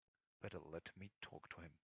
[0.41, 1.73] Better let me talk to him.